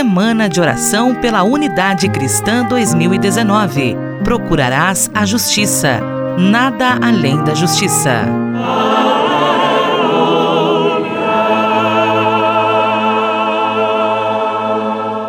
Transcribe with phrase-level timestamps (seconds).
[0.00, 3.98] Semana de Oração pela Unidade Cristã 2019.
[4.24, 6.00] Procurarás a justiça.
[6.38, 8.24] Nada além da justiça.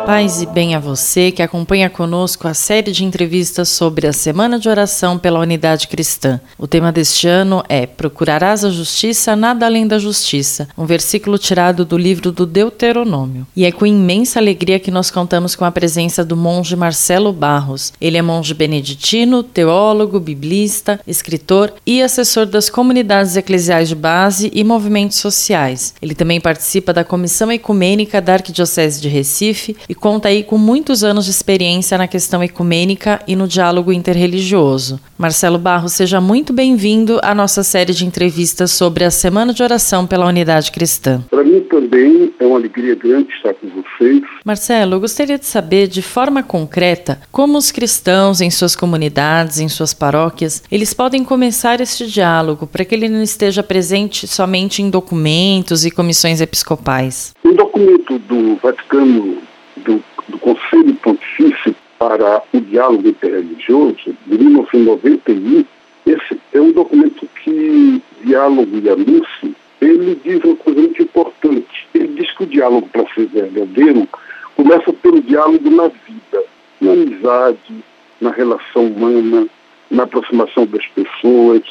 [0.06, 4.58] Paz e bem a você que acompanha conosco a série de entrevistas sobre a Semana
[4.58, 6.40] de Oração pela Unidade Cristã.
[6.58, 11.84] O tema deste ano é Procurarás a Justiça, nada além da justiça, um versículo tirado
[11.84, 13.46] do livro do Deuteronômio.
[13.54, 17.92] E é com imensa alegria que nós contamos com a presença do monge Marcelo Barros.
[18.00, 24.64] Ele é monge beneditino, teólogo, biblista, escritor e assessor das comunidades eclesiais de base e
[24.64, 25.94] movimentos sociais.
[26.02, 31.04] Ele também participa da Comissão Ecumênica da Arquidiocese de Recife e conta aí com muitos
[31.04, 34.98] anos de experiência na questão ecumênica e no diálogo interreligioso.
[35.18, 40.06] Marcelo Barros, seja muito bem-vindo à nossa série de entrevistas sobre a Semana de Oração
[40.06, 41.22] pela Unidade Cristã.
[41.28, 44.22] Para mim também é uma alegria grande estar com vocês.
[44.42, 49.68] Marcelo, eu gostaria de saber de forma concreta como os cristãos em suas comunidades, em
[49.68, 54.88] suas paróquias, eles podem começar este diálogo para que ele não esteja presente somente em
[54.88, 57.34] documentos e comissões episcopais.
[57.44, 59.51] O documento do Vaticano
[59.84, 65.64] do, do Conselho Pontifício para o Diálogo Interreligioso, de 1991,
[66.06, 71.88] esse é um documento que Diálogo e Anúncio, ele diz uma coisa muito importante.
[71.94, 74.08] Ele diz que o diálogo, para ser verdadeiro,
[74.56, 76.44] começa pelo diálogo na vida,
[76.80, 77.84] na amizade,
[78.20, 79.46] na relação humana,
[79.90, 81.62] na aproximação das pessoas.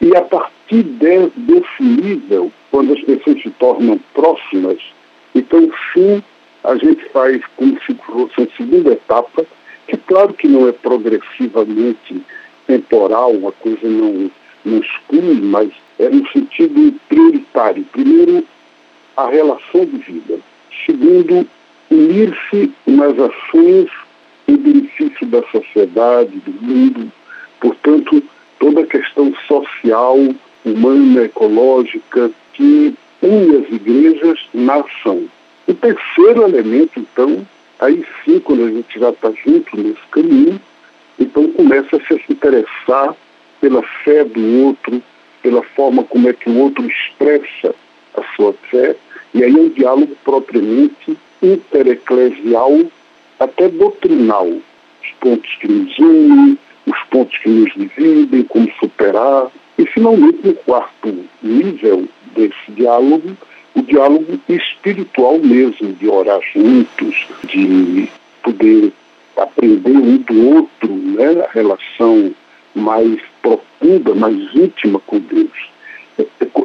[0.00, 4.78] E a partir de, desse nível, quando as pessoas se tornam próximas,
[5.34, 6.22] então sim
[6.66, 9.46] a gente faz como se fosse uma segunda etapa,
[9.86, 12.20] que claro que não é progressivamente
[12.66, 14.28] temporal, uma coisa não,
[14.64, 17.84] não exclui, mas é no sentido prioritário.
[17.92, 18.44] Primeiro,
[19.16, 20.40] a relação de vida.
[20.84, 21.46] Segundo,
[21.88, 23.88] unir-se nas ações
[24.48, 27.12] em benefício da sociedade, do mundo.
[27.60, 28.20] Portanto,
[28.58, 30.18] toda a questão social,
[30.64, 35.28] humana, ecológica, que une as igrejas na ação.
[35.68, 37.46] O terceiro elemento, então,
[37.80, 40.60] aí sim, quando a gente já está junto nesse caminho,
[41.18, 43.14] então começa a se interessar
[43.60, 45.02] pela fé do outro,
[45.42, 47.74] pela forma como é que o outro expressa
[48.14, 48.96] a sua fé,
[49.34, 52.72] e aí é um diálogo propriamente intereclesial,
[53.38, 54.46] até doutrinal.
[54.46, 59.48] Os pontos que nos unem, os pontos que nos dividem, como superar.
[59.78, 63.36] E, finalmente, no quarto nível desse diálogo,
[63.76, 68.08] o diálogo espiritual mesmo, de orar juntos, de
[68.42, 68.90] poder
[69.36, 72.34] aprender um do outro, né, a relação
[72.74, 75.68] mais profunda, mais íntima com Deus.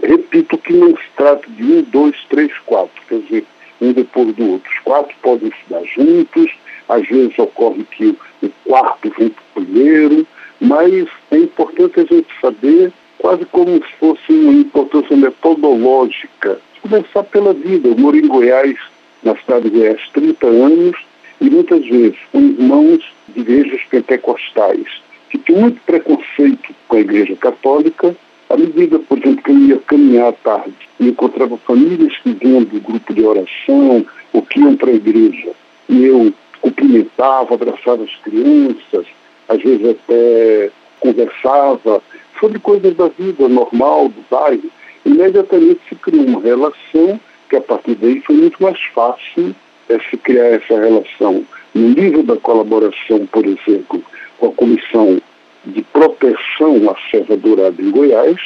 [0.04, 3.46] Repito que não se trata de um, dois, três, quatro, quer dizer,
[3.82, 4.72] um depois do outro.
[4.72, 6.50] Os quatro podem estudar juntos,
[6.88, 10.26] às vezes ocorre que o quarto vem o primeiro,
[10.62, 17.54] mas é importante a gente saber, quase como se fosse uma importância metodológica começar pela
[17.54, 17.88] vida.
[17.88, 18.78] Eu moro em Goiás,
[19.24, 20.98] na cidade de Goiás, 30 anos,
[21.40, 27.36] e muitas vezes com irmãos de igrejas pentecostais, que tinham muito preconceito com a igreja
[27.36, 28.16] católica,
[28.50, 32.64] à medida, por exemplo, que eu ia caminhar à tarde e encontrava famílias que vinham
[32.64, 35.52] do grupo de oração ou que iam para a igreja,
[35.88, 39.06] e eu cumprimentava, abraçava as crianças,
[39.48, 40.70] às vezes até
[41.00, 42.02] conversava
[42.40, 44.70] sobre coisas da vida normal, do bairro,
[45.06, 47.20] imediatamente se criou uma relação
[47.50, 49.56] que a partir daí foi muito mais fácil
[49.90, 51.46] é, se criar essa relação.
[51.74, 54.02] No nível da colaboração, por exemplo,
[54.38, 55.22] com a Comissão
[55.66, 58.40] de Proteção à Serra Dourada em Goiás,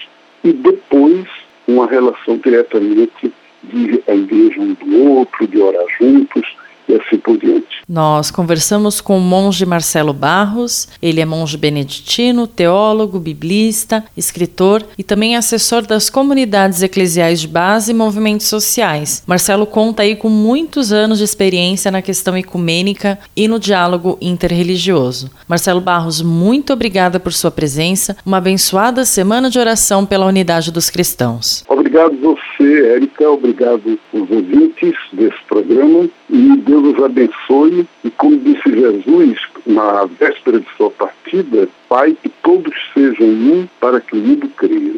[0.43, 1.25] e depois
[1.67, 3.31] uma relação diretamente
[3.63, 6.55] de igreja um do outro, de orar juntos,
[6.87, 7.65] e assim por diante.
[7.87, 15.03] Nós conversamos com o monge Marcelo Barros, ele é monge beneditino, teólogo, biblista, escritor e
[15.03, 19.23] também assessor das comunidades eclesiais de base e movimentos sociais.
[19.27, 25.29] Marcelo conta aí com muitos anos de experiência na questão ecumênica e no diálogo interreligioso.
[25.47, 28.17] Marcelo Barros, muito obrigada por sua presença.
[28.25, 31.63] Uma abençoada semana de oração pela unidade dos cristãos.
[31.67, 33.29] Obrigado você, Érica.
[33.29, 36.09] Obrigado os ouvintes desse programa.
[36.35, 37.87] E Deus os abençoe.
[38.03, 44.01] E como disse Jesus na véspera de sua partida, Pai, que todos sejam um para
[44.01, 44.95] que o mundo creia.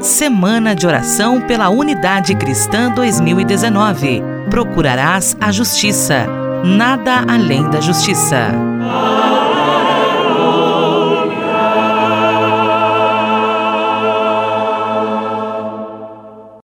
[0.00, 4.22] Semana de Oração pela Unidade Cristã 2019.
[4.50, 6.26] Procurarás a justiça.
[6.64, 8.75] Nada além da justiça.